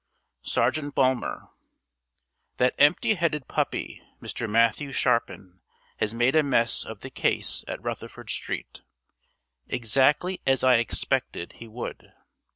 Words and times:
SERGEANT 0.41 0.95
BULMER 0.95 1.47
That 2.57 2.73
empty 2.79 3.13
headed 3.13 3.47
puppy, 3.47 4.01
Mr. 4.19 4.49
Matthew 4.49 4.91
Sharpin, 4.91 5.59
has 5.97 6.11
made 6.11 6.35
a 6.35 6.41
mess 6.41 6.83
of 6.83 7.01
the 7.01 7.11
case 7.11 7.63
at 7.67 7.83
Rutherford 7.83 8.31
Street, 8.31 8.81
exactly 9.67 10.41
as 10.47 10.63
I 10.63 10.77
expected 10.77 11.51
he 11.57 11.67
would. 11.67 12.13